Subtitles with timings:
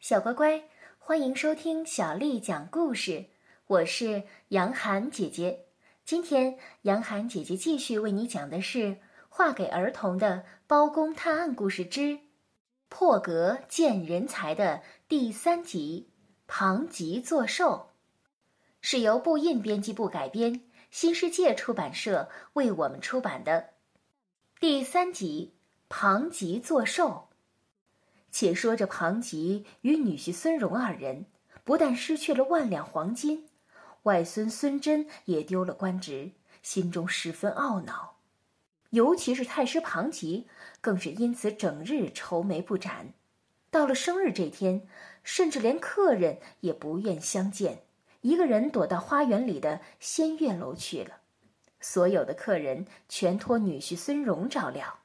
[0.00, 0.64] 小乖乖，
[0.98, 3.26] 欢迎收听小丽讲故事。
[3.66, 5.66] 我是杨涵姐姐。
[6.06, 8.78] 今天，杨涵姐姐继续为你讲的是
[9.28, 12.18] 《画给儿童的包公探案故事之
[12.88, 16.08] 破格见人才》的第三集
[16.46, 17.66] 《庞吉作寿》，
[18.80, 23.68] 是由布印编辑部改编，新世界出版社为我们出版的
[24.58, 25.52] 第三集
[25.90, 27.28] 《庞吉作寿》。
[28.30, 31.26] 且说这庞吉与女婿孙荣二人，
[31.64, 33.48] 不但失去了万两黄金，
[34.04, 38.18] 外孙孙真也丢了官职，心中十分懊恼。
[38.90, 40.48] 尤其是太师庞吉，
[40.80, 43.12] 更是因此整日愁眉不展。
[43.70, 44.88] 到了生日这天，
[45.22, 47.82] 甚至连客人也不愿相见，
[48.22, 51.18] 一个人躲到花园里的仙月楼去了。
[51.80, 54.99] 所有的客人全托女婿孙荣照料。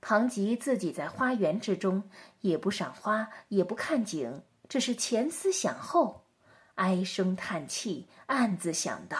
[0.00, 6.24] 庞吉自己在花园之中，也不赏花，也不看景，只是前思想后，
[6.76, 9.18] 唉声叹气，暗自想到：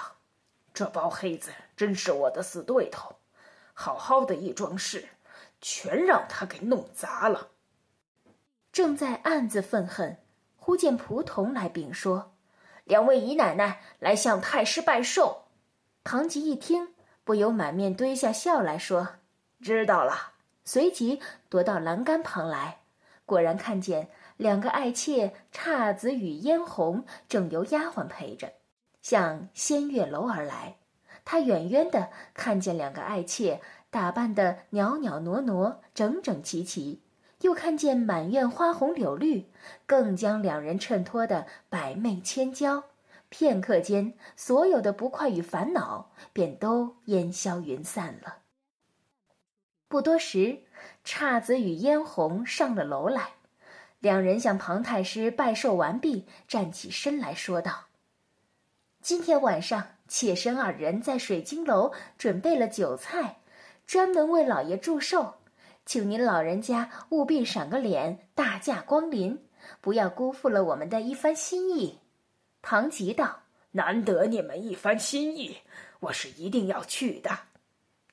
[0.72, 3.16] 这包黑子真是我的死对头，
[3.74, 5.08] 好好的一桩事，
[5.60, 7.48] 全让他给弄砸了。
[8.72, 10.16] 正在暗自愤恨，
[10.56, 12.32] 忽见仆童来禀说
[12.84, 15.42] ：“两位姨奶奶来向太师拜寿。”
[16.02, 19.16] 庞吉一听，不由满面堆下笑来说
[19.60, 20.32] ：“知道了。”
[20.72, 22.78] 随即踱到栏杆旁来，
[23.26, 28.52] 果然看见两个爱妾姹紫与嫣红正由丫鬟陪着，
[29.02, 30.76] 向仙月楼而来。
[31.24, 33.60] 他远远的看见两个爱妾
[33.90, 37.02] 打扮的袅袅娜娜、整整齐齐，
[37.40, 39.50] 又看见满院花红柳绿，
[39.86, 42.84] 更将两人衬托的百媚千娇。
[43.28, 48.39] 片刻间，所有的不快与烦恼便都烟消云散了。
[49.90, 50.60] 不多时，
[51.04, 53.30] 姹紫与嫣红上了楼来，
[53.98, 57.86] 两人向庞太师拜寿完毕，站起身来说道
[59.02, 63.38] ：“今天晚上，妾身二人在水晶楼准备了酒菜，
[63.84, 65.34] 专门为老爷祝寿，
[65.84, 69.44] 请您老人家务必赏个脸，大驾光临，
[69.80, 71.98] 不要辜负了我们的一番心意。”
[72.62, 73.40] 庞吉道
[73.72, 75.56] ：“难得你们一番心意，
[75.98, 77.36] 我是一定要去的。”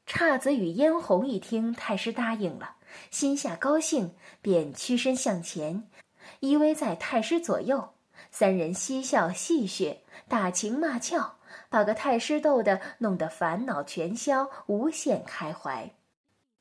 [0.07, 2.75] 姹紫与嫣红一听太师答应了，
[3.11, 5.83] 心下高兴，便屈身向前，
[6.39, 7.89] 依偎在太师左右。
[8.31, 9.97] 三人嬉笑戏谑，
[10.29, 11.35] 打情骂俏，
[11.69, 15.91] 把个太师逗得弄得烦恼全消，无限开怀。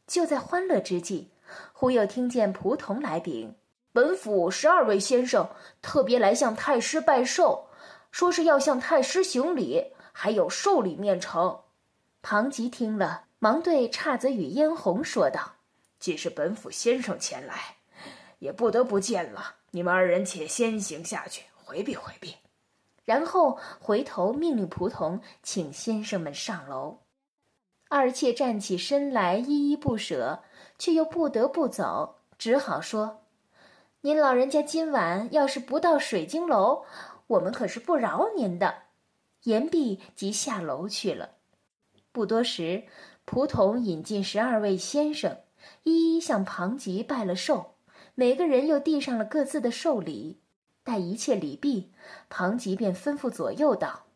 [0.08, 1.30] 就在欢乐之际，
[1.72, 3.54] 忽又听见仆童来禀：
[3.92, 5.48] 本府十二位先生
[5.80, 7.66] 特别来向太师拜寿，
[8.10, 11.60] 说是要向太师行礼，还有寿礼面呈。
[12.22, 13.25] 庞吉听了。
[13.38, 15.56] 忙对姹紫与嫣红说道
[16.00, 17.76] ：“既是本府先生前来，
[18.38, 19.56] 也不得不见了。
[19.72, 22.36] 你们二人且先行下去，回避回避。”
[23.04, 27.00] 然后回头命令仆童请先生们上楼。
[27.88, 30.42] 二妾站起身来，依依不舍，
[30.78, 33.22] 却又不得不走，只好说
[34.00, 36.84] ：“您老人家今晚要是不到水晶楼，
[37.26, 38.84] 我们可是不饶您的。”
[39.44, 41.32] 言毕，即下楼去了。
[42.10, 42.86] 不多时。
[43.26, 45.36] 仆童引进十二位先生，
[45.82, 47.74] 一一向庞吉拜了寿，
[48.14, 50.40] 每个人又递上了各自的寿礼。
[50.84, 51.90] 待一切礼毕，
[52.28, 54.06] 庞吉便吩咐左右道：“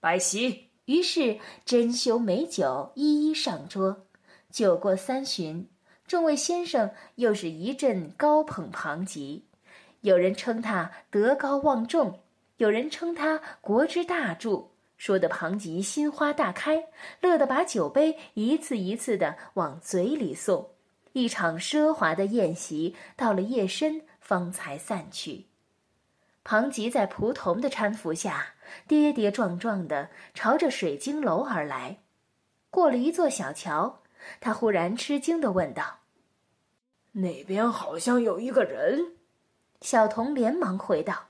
[0.00, 4.04] 摆席。”于是珍馐美酒一一上桌。
[4.50, 5.68] 酒过三巡，
[6.08, 9.46] 众位先生又是一阵高捧庞吉，
[10.00, 12.18] 有人称他德高望重，
[12.56, 14.71] 有人称他国之大著。
[15.02, 16.86] 说的庞吉心花大开，
[17.20, 20.70] 乐得把酒杯一次一次的往嘴里送。
[21.12, 25.46] 一场奢华的宴席到了夜深方才散去。
[26.44, 28.54] 庞吉在仆童的搀扶下，
[28.86, 31.98] 跌跌撞撞的朝着水晶楼而来。
[32.70, 34.02] 过了一座小桥，
[34.38, 35.98] 他忽然吃惊的问道
[37.10, 39.14] ：“那边好像有一个人。”
[39.82, 41.24] 小童连忙回道：“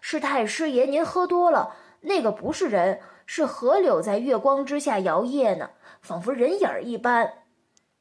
[0.00, 5.70] 是太师爷，您喝多了。”那个不是人，是河柳在月光之下摇曳呢，
[6.00, 7.44] 仿佛人影儿一般。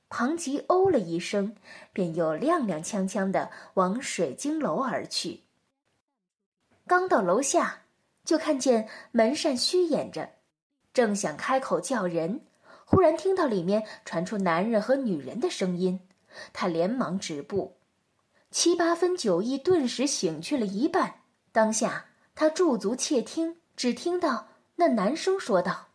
[0.07, 1.55] 庞吉哦了一声，
[1.93, 5.43] 便又踉踉跄跄的往水晶楼而去。
[6.87, 7.81] 刚到楼下，
[8.25, 10.29] 就看见门扇虚掩着，
[10.93, 12.41] 正想开口叫人，
[12.85, 15.99] 忽然听到里面传出男人和女人的声音，
[16.53, 17.77] 他连忙止步，
[18.49, 21.21] 七八分酒意顿时醒去了一半。
[21.51, 23.57] 当下他驻足窃听。
[23.79, 25.87] 只听到那男生说道：“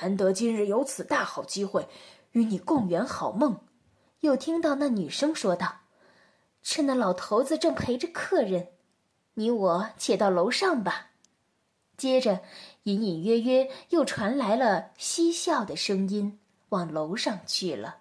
[0.00, 1.86] 难得今日有此大好机会，
[2.32, 3.60] 与你共圆好梦。”
[4.20, 5.80] 又听到那女生说道
[6.64, 8.68] ：“趁那老头子正陪着客人，
[9.34, 11.10] 你我且到楼上吧。”
[11.98, 12.40] 接着，
[12.84, 16.38] 隐隐约约又传来了嬉笑的声音，
[16.70, 17.98] 往楼上去了。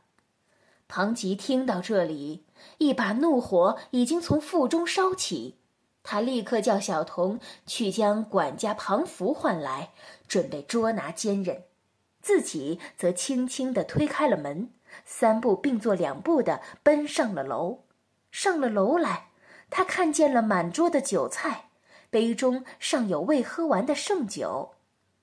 [0.87, 2.45] 庞吉听到这里，
[2.77, 5.58] 一把怒火已经从腹中烧起，
[6.03, 9.91] 他立刻叫小童去将管家庞福唤来，
[10.27, 11.63] 准备捉拿奸人，
[12.21, 14.71] 自己则轻轻地推开了门，
[15.05, 17.79] 三步并作两步地奔上了楼。
[18.31, 19.29] 上了楼来，
[19.69, 21.69] 他看见了满桌的酒菜，
[22.09, 24.75] 杯中尚有未喝完的剩酒。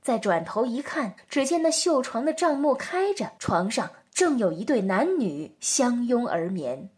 [0.03, 3.91] 再转头一看，只见那绣床的帐幕开着，床上。
[4.13, 6.89] 正有一对男女相拥而眠，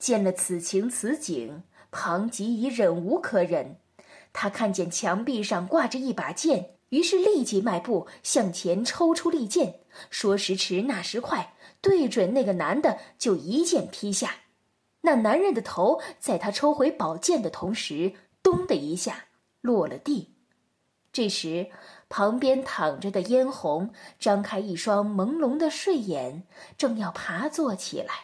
[0.00, 1.62] 见了此情此景，
[1.94, 3.76] 庞吉已忍无可忍。
[4.32, 9.76] 他看见墙壁上挂着一把剑，于是立即迈步向前抽出利剑，
[10.10, 14.38] 说时迟，那时快，对准那个男的就一剑劈下。
[15.02, 19.26] 那男人的头在他抽回宝剑的同时，咚的一下
[19.60, 20.34] 落了地。
[21.12, 21.70] 这时。
[22.10, 23.90] 旁边躺着的嫣红
[24.20, 26.44] 张开一双朦胧的睡眼，
[26.78, 28.14] 正要爬坐起来。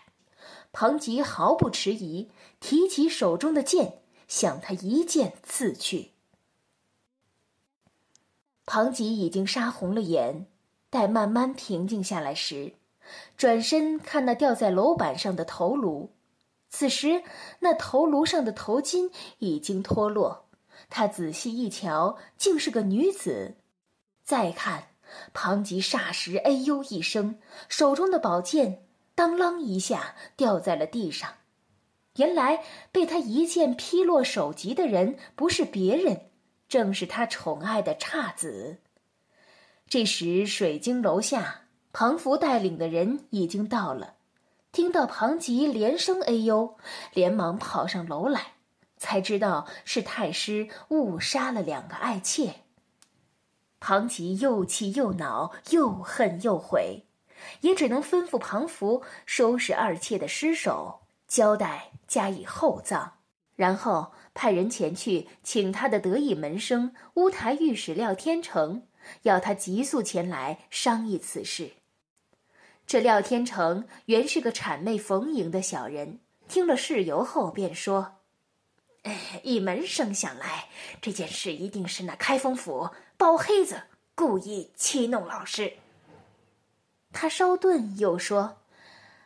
[0.71, 2.31] 庞吉毫不迟疑，
[2.61, 6.13] 提起手中的剑，向他一剑刺去。
[8.67, 10.47] 庞吉已经杀红了眼，
[10.89, 12.75] 待慢慢平静下来时，
[13.37, 16.13] 转身看那吊在楼板上的头颅。
[16.69, 17.25] 此时，
[17.59, 20.47] 那头颅上的头巾已经脱落，
[20.89, 23.57] 他仔细一瞧，竟是个女子。
[24.23, 24.91] 再看，
[25.33, 28.87] 庞吉霎时哎呦一声，手中的宝剑
[29.17, 31.40] 当啷一下掉在了地上。
[32.21, 32.63] 原来
[32.93, 36.27] 被他一剑劈落首级的人不是别人，
[36.69, 38.77] 正是他宠爱的姹子。
[39.89, 41.63] 这时水晶楼下，
[41.95, 44.17] 庞福带领的人已经到了，
[44.71, 46.77] 听到庞吉连声哎呦，
[47.15, 48.53] 连忙跑上楼来，
[48.99, 52.57] 才知道是太师误杀了两个爱妾。
[53.81, 57.07] 庞吉又气又恼，又恨又悔，
[57.63, 61.01] 也只能吩咐庞福收拾二妾的尸首，
[61.31, 63.11] 交代加以厚葬，
[63.55, 68.89] 然后派人前去请他的得意门生乌台御史廖天成，
[69.23, 71.71] 要他急速前来商议此事。
[72.85, 76.19] 这廖天成原是个谄媚逢迎的小人，
[76.49, 78.17] 听了事由后便说
[79.05, 80.69] ：“哎，一门生想来，
[81.01, 83.83] 这件事一定是那开封府。”包黑子
[84.17, 85.75] 故意欺弄老师。
[87.13, 88.57] 他稍顿，又说：“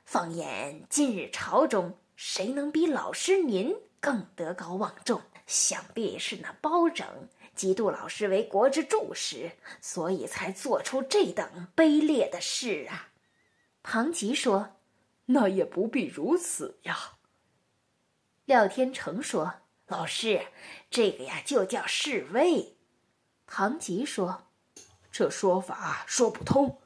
[0.05, 5.23] 放眼今日朝中，谁能比老师您更德高望重？
[5.47, 7.07] 想必是那包拯
[7.57, 13.09] 嫉妒老师为国之柱石，所以才做出这等卑劣的事啊。”
[13.83, 14.77] 庞吉说
[15.27, 17.15] ：“那也不必如此呀。”
[18.45, 19.55] 廖天成说
[19.89, 20.47] ：“老师，
[20.91, 22.77] 这个呀，就叫示威。”
[23.47, 24.45] 庞吉说
[25.11, 26.81] ：“这说法说不通。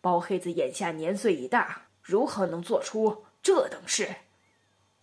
[0.00, 4.16] 包黑子眼下年岁已大，如何能做出这等事？”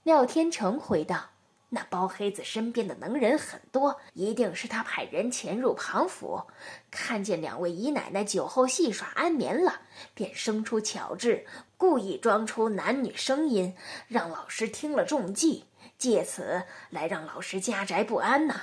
[0.03, 1.29] 廖天成回道
[1.69, 6.43] ：“那包黑子身边的能人很多，一定是他派人潜入庞府，
[6.89, 9.81] 看见两位姨奶奶酒后戏耍安眠了，
[10.13, 11.45] 便生出巧智，
[11.77, 13.75] 故意装出男女声音，
[14.07, 15.65] 让老师听了中计，
[15.97, 18.61] 借此来让老师家宅不安呐。”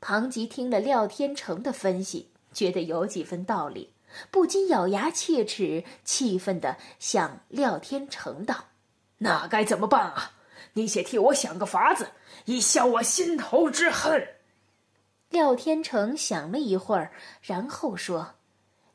[0.00, 3.91] 庞吉听了廖天成的分析，觉得有几分道理，
[4.30, 8.66] 不禁咬牙切齿，气愤地向廖天成道
[9.18, 10.32] ：“那该怎么办啊？
[10.74, 12.12] 你且替我想个法子，
[12.46, 14.36] 以消我心头之恨。”
[15.30, 18.34] 廖天成想了一会儿，然后说：“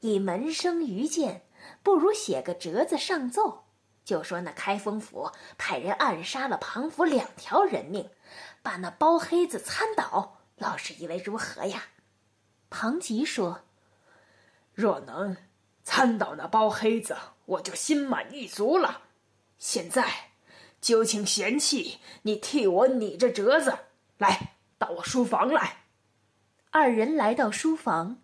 [0.02, 1.44] 以门生愚见，
[1.82, 3.66] 不如写个折子上奏，
[4.06, 8.10] 就说那开封府派人暗杀了庞府两条人命，
[8.62, 11.84] 把那包黑子参倒。”老师以为如何呀？
[12.72, 13.62] 庞吉说
[14.77, 15.36] ：“若能
[15.84, 19.01] 参倒那包黑子，我就心满意足了。
[19.57, 20.05] 现在
[20.79, 23.75] 就请贤妻你替我拟着折子
[24.19, 25.77] 来到我书房来。”
[26.69, 28.17] 二人来到书房，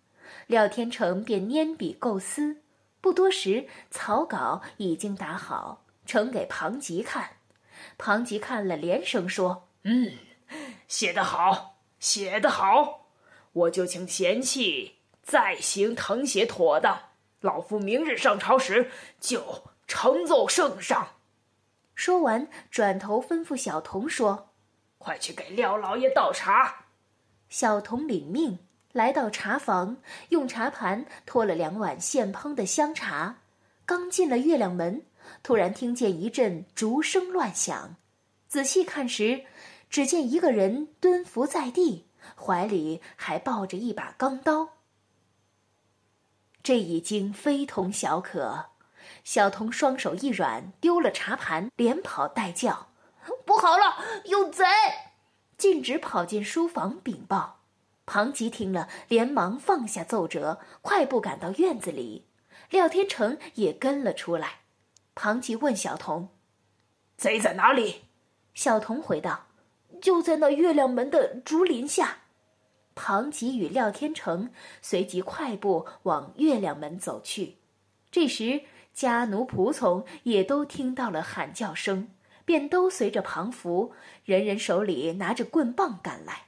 [0.46, 2.62] 廖天成便拈笔构思。
[3.02, 7.38] 不多时，草稿已经打好，呈给庞吉看。
[7.98, 10.14] 庞吉看了，连声说：“嗯，
[10.88, 13.08] 写得好。”写得好，
[13.54, 17.00] 我就请贤妻再行誊写妥当。
[17.42, 21.08] 老夫明日上朝时就呈奏圣上。
[21.96, 24.50] 说完，转头吩咐小童说
[24.98, 26.86] ：“快去给廖老爷倒茶。”
[27.50, 28.60] 小童领命，
[28.92, 29.98] 来到茶房，
[30.30, 33.38] 用茶盘托了两碗现烹的香茶。
[33.86, 35.06] 刚进了月亮门，
[35.44, 37.96] 突然听见一阵竹声乱响，
[38.48, 39.46] 仔细看时。
[39.90, 44.73] 只见一个人蹲伏在地，怀里还抱着一把钢刀。
[46.64, 48.68] 这已经非同小可。
[49.26, 52.88] 小童双手一软，丢了茶盘，连跑带叫
[53.46, 54.64] ：“不好了，有贼！”
[55.58, 57.60] 径直跑进书房禀报。
[58.06, 62.28] 庞吉听了，连忙放下奏折，快步赶到院子里。
[62.70, 64.62] 廖天成也跟了出来。
[65.16, 66.30] 庞吉问小童
[67.18, 68.06] ：“贼在哪里？”
[68.56, 69.48] 小童回道
[70.02, 72.20] ：“就在那月亮门的竹林下。”
[72.96, 77.58] 庞吉与廖天成随即快步往月亮门走去。
[78.12, 78.62] 这时，
[78.94, 82.10] 家奴仆从也都听到了喊叫声，
[82.46, 83.92] 便都随着庞福，
[84.24, 86.48] 人人手里拿着棍棒赶来。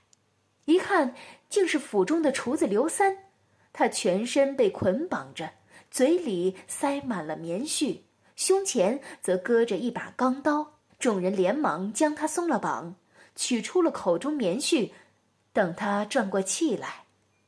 [0.65, 1.15] 一看，
[1.49, 3.17] 竟是府中的厨子刘三，
[3.73, 5.51] 他全身被捆绑着，
[5.89, 8.01] 嘴里塞满了棉絮，
[8.35, 10.73] 胸前则搁着一把钢刀。
[10.97, 12.95] 众人连忙将他松了绑，
[13.35, 14.91] 取出了口中棉絮。
[15.55, 17.05] 等他转过气来，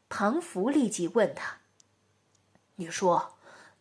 [0.07, 1.57] 庞福立即问他
[2.77, 3.33] ：“你说，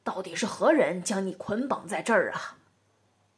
[0.02, 2.58] 到底是何人将你捆绑在这儿啊？”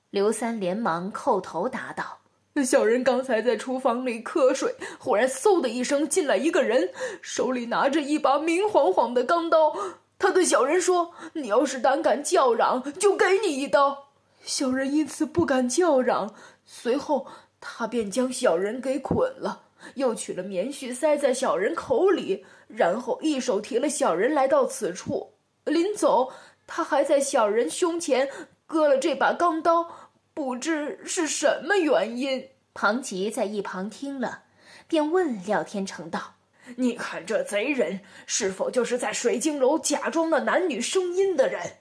[0.09, 2.21] 刘三连忙叩头答道。
[2.65, 6.91] 小人刚才在厨房里瞌睡，忽然嗖的一声进来一个人，
[7.21, 9.77] 手里拿着一把明晃晃的钢刀。
[10.19, 14.09] 他对小人说：“你要是胆敢叫嚷，就给你一刀。”
[14.43, 16.35] 小人因此不敢叫嚷。
[16.65, 17.27] 随后
[17.61, 25.35] 他便将小人给捆了，又取了棉絮塞在小人口里，然后一手提了小人来到此处。
[25.65, 26.33] 临走，
[26.67, 28.29] 他还在小人胸前
[28.67, 30.11] 割了这把钢刀。
[30.35, 34.45] 不知是什么原因，庞吉在一旁听了，
[34.87, 36.35] 便问廖天成道
[36.77, 41.79] ：“你看这贼人是否就是在水晶楼假装那男女声音的人？”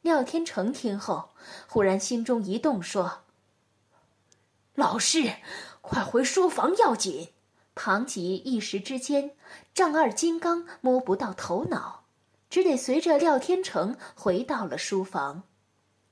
[0.00, 1.28] 廖天成听后，
[1.68, 3.24] 忽然心中一动，说
[4.74, 5.30] ：“老师，
[5.82, 7.28] 快回书房要紧。”
[7.74, 9.30] 庞吉一时之间
[9.72, 12.04] 丈二金刚摸不到头脑，
[12.50, 15.44] 只得随着廖天成回到了书房。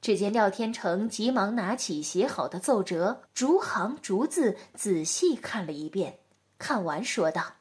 [0.01, 6.21] 只见廖天成急忙拿起写好的奏折，逐行逐字仔细看了一遍，
[6.59, 7.57] 看完说道：“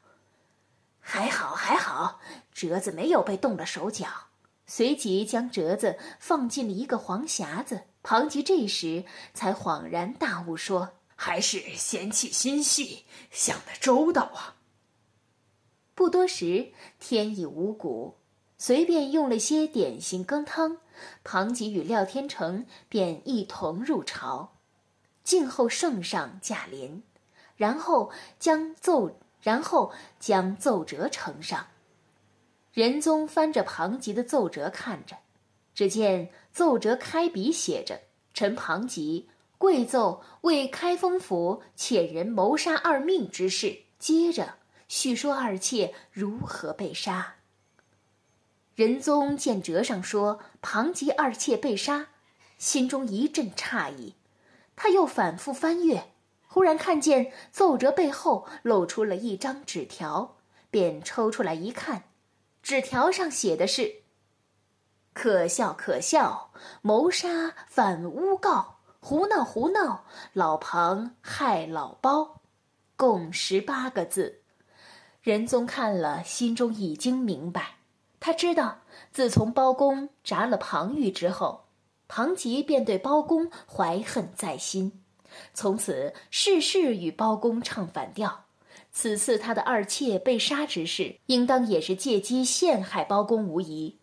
[0.98, 2.20] 还好，还好，
[2.54, 4.06] 折子没有被动了手脚。”
[4.64, 7.82] 随即将折子放进了一个黄匣子。
[8.02, 14.56] 庞吉这时才恍然大悟，说：“还是嫌弃心细，想得周到啊！”
[15.94, 18.16] 不多时，天已五谷，
[18.56, 20.78] 随便用了些点心羹汤。
[21.22, 24.56] 庞吉与廖天成便一同入朝，
[25.22, 27.02] 静候圣上驾临，
[27.54, 31.66] 然后将奏然后将奏折呈上。
[32.72, 35.18] 仁宗翻着庞吉的奏折看着，
[35.74, 38.00] 只见奏折开笔写着
[38.32, 39.28] ：“臣庞吉
[39.60, 44.54] 跪奏为开封府遣人谋杀二命之事。”接着
[44.88, 47.34] 叙说二妾如何被杀。
[48.74, 52.06] 仁宗见折上说庞吉二妾被杀，
[52.56, 54.14] 心中一阵诧异。
[54.74, 56.14] 他又反复翻阅，
[56.46, 60.38] 忽然看见奏折背后露出了一张纸条，
[60.70, 62.04] 便抽出来一看，
[62.62, 63.96] 纸条上写的是
[65.12, 70.04] ：“可笑可笑，谋杀反诬告，胡闹胡闹，
[70.34, 72.42] 老庞害老包，
[72.96, 74.42] 共十八个字。”
[75.22, 77.76] 仁宗看了，心中已经明白。
[78.20, 78.80] 他知道，
[79.10, 81.64] 自从包公铡了庞玉之后，
[82.08, 85.02] 庞吉便对包公怀恨在心，
[85.54, 88.44] 从此事事与包公唱反调。
[88.92, 93.98] 此次他的二妾被杀之事，应当也是借机陷害包公无疑。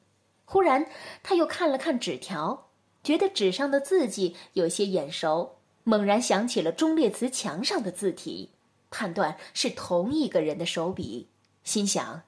[0.46, 0.88] 忽然，
[1.22, 2.67] 他又看了看纸条，
[3.08, 8.50] 觉得纸上的字迹有些眼熟，猛然想起了忠烈祠墙上的字体，
[8.92, 11.30] 判断是同一个人的手笔，
[11.64, 12.24] 心想。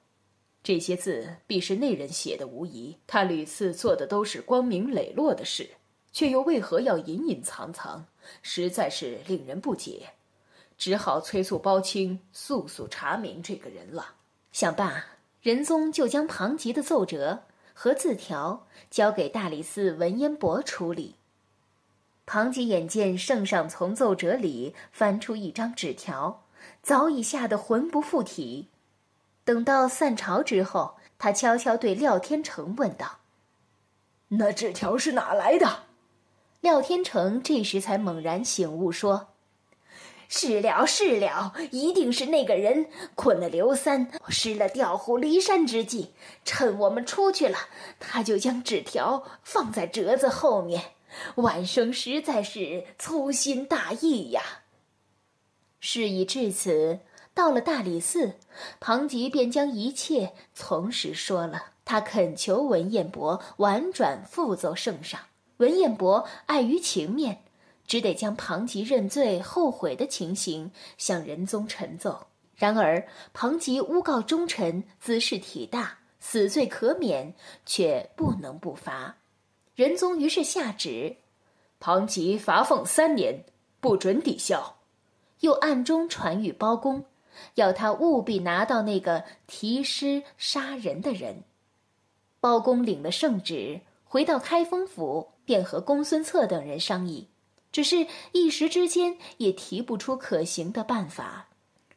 [0.62, 2.96] 这些字必是那人写的无疑。
[3.06, 5.68] 他屡次做的都是光明磊落的事，
[6.14, 8.06] 却又为何要隐隐藏藏？
[8.40, 10.14] 实在是令人不解。
[10.78, 14.14] 只好催促包青速速查明这个人了。
[14.50, 15.04] 想罢，
[15.42, 17.42] 仁宗就将庞吉的奏折
[17.82, 21.16] 和字条交给大理寺文彦博处理。
[22.26, 26.42] 庞吉眼见圣上从奏折里翻出一张纸条，
[26.82, 28.68] 早已吓得魂不附体。
[29.44, 33.20] 等到散朝之后，他悄悄对廖天成问道
[34.28, 35.84] ：“那纸条是哪来的？”
[36.60, 39.28] 廖天成这时才猛然醒悟，说
[40.32, 46.14] ：“是了，是了，一定是那个人困了刘三，失了调虎离山之计。
[46.44, 47.58] 趁我们出去了，
[47.98, 50.92] 他就将纸条放在折子后面。
[51.34, 54.40] 晚生实在是粗心大意呀。”
[55.80, 57.00] 事已至此，
[57.34, 58.34] 到了大理寺，
[58.78, 61.72] 庞吉便将一切从实说了。
[61.84, 65.20] 他恳求文彦博婉转复奏圣上。
[65.56, 67.42] 文彦博碍于情面，
[67.90, 72.24] 只得将庞吉认罪后悔的情形向仁宗陈奏。
[72.54, 73.04] 然而
[73.34, 77.34] 庞吉诬告忠臣，姿事体大，死罪可免，
[77.66, 79.16] 却不能不罚。
[79.74, 81.16] 仁宗于是下旨，
[81.80, 83.42] 庞吉罚俸三年，
[83.80, 84.76] 不准抵校。
[85.40, 87.04] 又暗中传谕包公，
[87.56, 91.42] 要他务必拿到那个提诗杀人的人。
[92.38, 97.26] 包公领了圣旨，回到开封府，便和公孙策等人商议，
[97.72, 101.48] 只是一时之间也提不出可行的办法，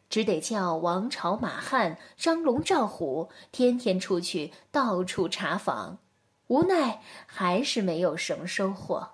[0.10, 5.98] 只得叫王朝、马汉、张龙、赵虎天天出去到处查访，
[6.48, 9.12] 无奈还是没有什么收获。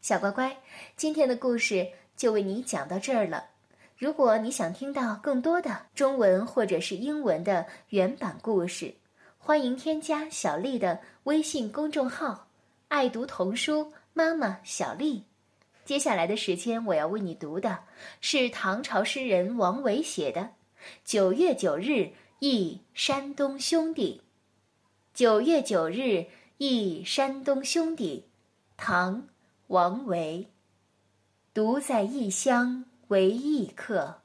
[0.00, 0.58] 小乖乖，
[0.96, 1.90] 今天的故事。
[2.16, 3.46] 就为你讲到这儿了。
[3.98, 8.94] 如果你想听到更多的中文或者是英文的原版故事，
[9.36, 12.46] 欢迎添加小丽的微信公众号
[12.86, 15.24] “爱读童书妈妈小丽”。
[15.84, 17.80] 接下来的时间，我要为你读的
[18.20, 20.40] 是唐朝诗人王维写的
[21.04, 24.22] 《九月九日忆山东兄弟》。
[25.12, 26.26] 九月九日
[26.56, 28.24] 忆山东兄弟，
[28.76, 29.22] 唐·
[29.66, 30.48] 王维。
[31.52, 34.22] 独在异乡为异客，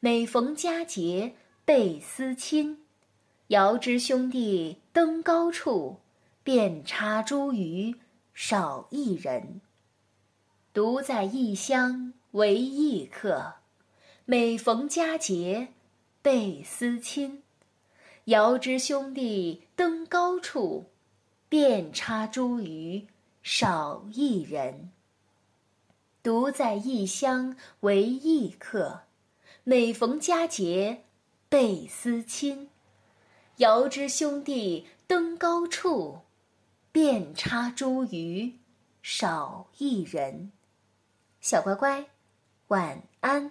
[0.00, 2.84] 每逢佳节倍思亲。
[3.48, 6.00] 遥知兄弟登高处，
[6.42, 7.94] 遍插茱萸
[8.32, 9.60] 少一人。
[10.74, 13.56] 独在异乡为异客，
[14.24, 15.68] 每逢佳节
[16.22, 17.42] 倍思亲。
[18.24, 20.86] 遥知兄弟登高处，
[21.50, 23.04] 遍插茱萸
[23.42, 24.90] 少一人。
[26.22, 29.02] 独在异乡为异客，
[29.64, 31.04] 每逢佳节
[31.50, 32.70] 倍思亲。
[33.58, 36.20] 遥知兄弟登高处，
[36.90, 38.54] 遍插茱萸
[39.02, 40.50] 少一人。
[41.42, 42.06] 小乖乖，
[42.68, 43.50] 晚安。